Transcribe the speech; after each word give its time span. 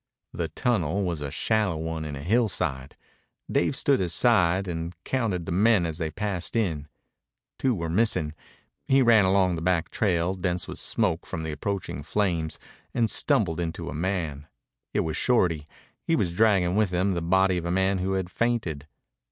The 0.33 0.47
tunnel 0.47 1.03
was 1.03 1.21
a 1.21 1.29
shallow 1.29 1.77
one 1.77 2.05
in 2.05 2.15
a 2.15 2.23
hillside. 2.23 2.95
Dave 3.51 3.75
stood 3.75 4.01
aside 4.01 4.67
and 4.67 4.95
counted 5.03 5.45
the 5.45 5.51
men 5.51 5.85
as 5.85 5.99
they 5.99 6.09
passed 6.09 6.55
in. 6.55 6.87
Two 7.59 7.75
were 7.75 7.87
missing. 7.87 8.33
He 8.87 9.03
ran 9.03 9.25
along 9.25 9.53
the 9.57 9.61
back 9.61 9.89
trail, 9.91 10.33
dense 10.33 10.67
with 10.67 10.79
smoke 10.79 11.27
from 11.27 11.43
the 11.43 11.51
approaching 11.51 12.01
flames, 12.01 12.57
and 12.95 13.11
stumbled 13.11 13.59
into 13.59 13.91
a 13.91 13.93
man. 13.93 14.47
It 14.91 15.01
was 15.01 15.17
Shorty. 15.17 15.67
He 16.01 16.15
was 16.15 16.33
dragging 16.35 16.75
with 16.75 16.89
him 16.89 17.13
the 17.13 17.21
body 17.21 17.57
of 17.57 17.65
a 17.65 17.69
man 17.69 17.99
who 17.99 18.13
had 18.13 18.31
fainted. 18.31 18.87